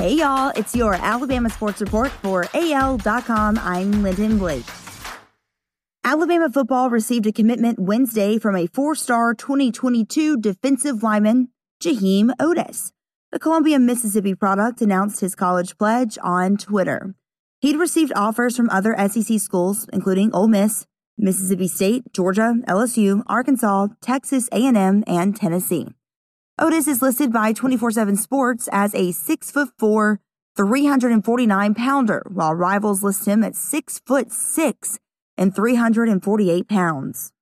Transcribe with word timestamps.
Hey, 0.00 0.14
y'all, 0.14 0.50
it's 0.56 0.74
your 0.74 0.94
Alabama 0.94 1.50
Sports 1.50 1.82
Report 1.82 2.10
for 2.10 2.46
AL.com. 2.54 3.58
I'm 3.58 4.02
Lyndon 4.02 4.38
Blake. 4.38 4.64
Alabama 6.02 6.48
football 6.48 6.88
received 6.88 7.26
a 7.26 7.32
commitment 7.32 7.78
Wednesday 7.78 8.38
from 8.38 8.56
a 8.56 8.66
four 8.66 8.94
star 8.94 9.34
2022 9.34 10.38
defensive 10.38 11.02
lineman, 11.02 11.48
Jaheim 11.82 12.30
Oatis. 12.40 12.92
The 13.30 13.38
Columbia, 13.38 13.78
Mississippi 13.78 14.34
product 14.34 14.80
announced 14.80 15.20
his 15.20 15.34
college 15.34 15.76
pledge 15.76 16.16
on 16.22 16.56
Twitter. 16.56 17.14
He'd 17.60 17.76
received 17.76 18.14
offers 18.16 18.56
from 18.56 18.70
other 18.70 18.96
SEC 19.06 19.38
schools, 19.38 19.86
including 19.92 20.32
Ole 20.32 20.48
Miss, 20.48 20.86
Mississippi 21.18 21.68
State, 21.68 22.10
Georgia, 22.14 22.54
LSU, 22.66 23.22
Arkansas, 23.26 23.88
Texas 24.00 24.48
A&M, 24.50 25.04
and 25.06 25.36
Tennessee. 25.36 25.88
Oatis 26.60 26.86
is 26.86 27.00
listed 27.00 27.32
by 27.32 27.54
24/7 27.54 28.18
Sports 28.18 28.68
as 28.70 28.94
a 28.94 29.12
6'4", 29.12 30.18
349 30.56 31.74
pounder, 31.74 32.22
while 32.30 32.54
rivals 32.54 33.02
list 33.02 33.24
him 33.24 33.42
at 33.42 33.56
6 33.56 34.00
foot 34.00 34.30
6 34.30 34.98
and 35.38 35.54
348 35.54 36.68
pounds. 36.68 37.32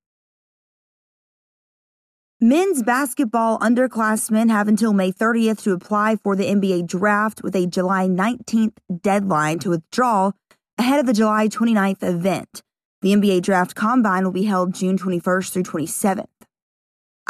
Men's 2.40 2.84
basketball 2.84 3.58
underclassmen 3.58 4.50
have 4.50 4.68
until 4.68 4.92
May 4.92 5.10
30th 5.10 5.64
to 5.64 5.72
apply 5.72 6.14
for 6.14 6.36
the 6.36 6.46
NBA 6.46 6.86
draft 6.86 7.42
with 7.42 7.56
a 7.56 7.66
July 7.66 8.06
19th 8.06 8.78
deadline 9.02 9.58
to 9.58 9.70
withdraw 9.70 10.30
ahead 10.78 11.00
of 11.00 11.06
the 11.06 11.12
July 11.12 11.48
29th 11.48 12.04
event. 12.04 12.62
The 13.02 13.14
NBA 13.14 13.40
draft 13.42 13.74
combine 13.74 14.22
will 14.22 14.30
be 14.30 14.44
held 14.44 14.74
June 14.74 14.96
21st 14.96 15.52
through 15.52 15.64
27th. 15.64 16.37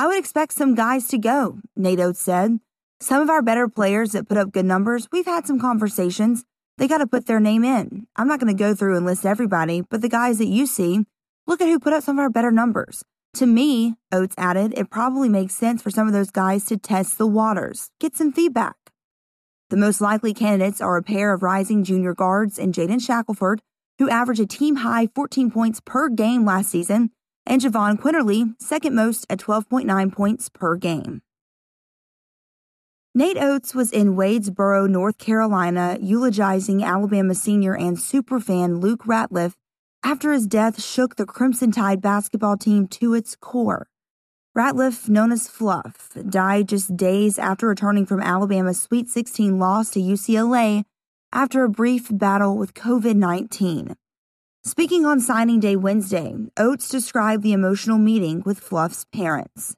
I 0.00 0.06
would 0.06 0.16
expect 0.16 0.52
some 0.52 0.76
guys 0.76 1.08
to 1.08 1.18
go, 1.18 1.58
Nate 1.74 1.98
Oats 1.98 2.20
said. 2.20 2.60
Some 3.00 3.20
of 3.20 3.28
our 3.28 3.42
better 3.42 3.66
players 3.66 4.12
that 4.12 4.28
put 4.28 4.38
up 4.38 4.52
good 4.52 4.64
numbers, 4.64 5.08
we've 5.10 5.26
had 5.26 5.44
some 5.44 5.58
conversations. 5.58 6.44
They 6.76 6.86
got 6.86 6.98
to 6.98 7.06
put 7.08 7.26
their 7.26 7.40
name 7.40 7.64
in. 7.64 8.06
I'm 8.14 8.28
not 8.28 8.38
going 8.38 8.56
to 8.56 8.58
go 8.58 8.76
through 8.76 8.96
and 8.96 9.04
list 9.04 9.26
everybody, 9.26 9.80
but 9.80 10.00
the 10.00 10.08
guys 10.08 10.38
that 10.38 10.46
you 10.46 10.68
see, 10.68 11.04
look 11.48 11.60
at 11.60 11.66
who 11.66 11.80
put 11.80 11.92
up 11.92 12.04
some 12.04 12.16
of 12.16 12.22
our 12.22 12.30
better 12.30 12.52
numbers. 12.52 13.02
To 13.34 13.46
me, 13.46 13.96
Oats 14.12 14.36
added, 14.38 14.72
it 14.76 14.88
probably 14.88 15.28
makes 15.28 15.54
sense 15.54 15.82
for 15.82 15.90
some 15.90 16.06
of 16.06 16.12
those 16.12 16.30
guys 16.30 16.64
to 16.66 16.76
test 16.76 17.18
the 17.18 17.26
waters, 17.26 17.90
get 17.98 18.14
some 18.14 18.32
feedback. 18.32 18.76
The 19.68 19.76
most 19.76 20.00
likely 20.00 20.32
candidates 20.32 20.80
are 20.80 20.96
a 20.96 21.02
pair 21.02 21.32
of 21.32 21.42
rising 21.42 21.82
junior 21.82 22.14
guards 22.14 22.56
in 22.56 22.70
Jaden 22.70 23.04
Shackelford, 23.04 23.62
who 23.98 24.08
averaged 24.08 24.40
a 24.40 24.46
team 24.46 24.76
high 24.76 25.08
14 25.08 25.50
points 25.50 25.80
per 25.84 26.08
game 26.08 26.44
last 26.44 26.70
season, 26.70 27.10
and 27.48 27.62
Jahvon 27.62 27.98
Quinerly, 27.98 28.54
second 28.60 28.94
most 28.94 29.26
at 29.28 29.40
12.9 29.40 30.12
points 30.12 30.48
per 30.48 30.76
game. 30.76 31.22
Nate 33.14 33.38
Oats 33.38 33.74
was 33.74 33.90
in 33.90 34.14
Wadesboro, 34.14 34.88
North 34.88 35.18
Carolina, 35.18 35.98
eulogizing 36.00 36.84
Alabama 36.84 37.34
senior 37.34 37.74
and 37.74 37.96
superfan 37.96 38.80
Luke 38.80 39.04
Ratliff 39.04 39.54
after 40.04 40.32
his 40.32 40.46
death 40.46 40.80
shook 40.80 41.16
the 41.16 41.26
Crimson 41.26 41.72
Tide 41.72 42.00
basketball 42.00 42.56
team 42.56 42.86
to 42.86 43.14
its 43.14 43.34
core. 43.34 43.88
Ratliff, 44.56 45.08
known 45.08 45.32
as 45.32 45.48
Fluff, 45.48 46.10
died 46.28 46.68
just 46.68 46.96
days 46.96 47.38
after 47.38 47.66
returning 47.66 48.06
from 48.06 48.20
Alabama's 48.20 48.80
Sweet 48.80 49.08
16 49.08 49.58
loss 49.58 49.90
to 49.90 50.00
UCLA 50.00 50.84
after 51.32 51.64
a 51.64 51.68
brief 51.68 52.08
battle 52.10 52.56
with 52.56 52.74
COVID 52.74 53.16
19. 53.16 53.96
Speaking 54.68 55.06
on 55.06 55.18
signing 55.18 55.60
day 55.60 55.76
Wednesday, 55.76 56.36
Oats 56.58 56.90
described 56.90 57.42
the 57.42 57.54
emotional 57.54 57.96
meeting 57.96 58.42
with 58.44 58.60
Fluff's 58.60 59.06
parents. 59.10 59.74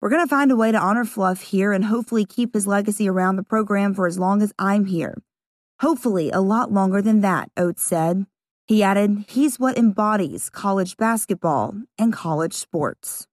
We're 0.00 0.08
going 0.08 0.24
to 0.24 0.26
find 0.26 0.50
a 0.50 0.56
way 0.56 0.72
to 0.72 0.78
honor 0.78 1.04
Fluff 1.04 1.42
here 1.42 1.70
and 1.70 1.84
hopefully 1.84 2.24
keep 2.24 2.54
his 2.54 2.66
legacy 2.66 3.10
around 3.10 3.36
the 3.36 3.42
program 3.42 3.92
for 3.92 4.06
as 4.06 4.18
long 4.18 4.40
as 4.40 4.54
I'm 4.58 4.86
here. 4.86 5.18
Hopefully, 5.80 6.30
a 6.30 6.40
lot 6.40 6.72
longer 6.72 7.02
than 7.02 7.20
that, 7.20 7.50
Oats 7.58 7.82
said. 7.82 8.24
He 8.66 8.82
added, 8.82 9.26
he's 9.28 9.58
what 9.58 9.76
embodies 9.76 10.48
college 10.48 10.96
basketball 10.96 11.74
and 11.98 12.10
college 12.10 12.54
sports. 12.54 13.26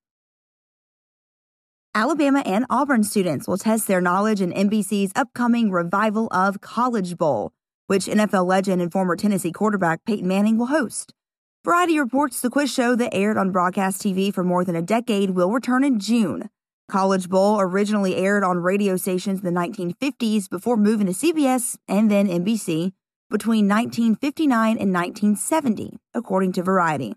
Alabama 1.96 2.44
and 2.46 2.66
Auburn 2.70 3.06
students 3.06 3.48
will 3.48 3.58
test 3.58 3.88
their 3.88 4.02
knowledge 4.02 4.42
in 4.42 4.52
NBC's 4.52 5.14
upcoming 5.16 5.72
revival 5.72 6.28
of 6.32 6.60
College 6.60 7.18
Bowl 7.18 7.54
which 7.88 8.06
NFL 8.06 8.46
legend 8.46 8.82
and 8.82 8.92
former 8.92 9.16
Tennessee 9.16 9.52
quarterback 9.52 10.06
Peyton 10.06 10.28
Manning 10.28 10.58
will 10.58 10.68
host. 10.68 11.14
Variety 11.66 11.98
reports 12.00 12.42
the 12.42 12.50
quiz 12.50 12.74
show 12.74 12.96
that 12.96 13.14
aired 13.14 13.38
on 13.38 13.52
broadcast 13.52 14.02
TV 14.02 14.34
for 14.34 14.44
more 14.44 14.66
than 14.66 14.76
a 14.76 14.82
decade 14.82 15.32
will 15.32 15.52
return 15.52 15.84
in 15.84 16.00
June. 16.00 16.50
College 16.90 17.30
Bowl 17.30 17.60
originally 17.62 18.16
aired 18.16 18.44
on 18.44 18.58
radio 18.58 18.98
stations 18.98 19.40
in 19.40 19.46
the 19.46 19.60
1950s 19.60 20.50
before 20.50 20.76
moving 20.76 21.08
to 21.08 21.14
CBS 21.14 21.78
and 21.88 22.12
then 22.12 22.28
NBC 22.28 22.92
between 23.30 23.68
1959 23.68 24.78
and 24.78 24.94
1970, 24.94 25.98
according 26.14 26.52
to 26.52 26.64
Variety. 26.64 27.14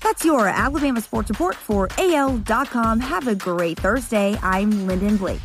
That's 0.00 0.24
your 0.24 0.46
Alabama 0.46 1.00
Sports 1.00 1.30
Report 1.30 1.54
for 1.54 1.88
AL.com. 1.98 3.00
Have 3.00 3.28
a 3.28 3.34
great 3.34 3.78
Thursday. 3.80 4.38
I'm 4.42 4.86
Lyndon 4.86 5.16
Blake. 5.16 5.40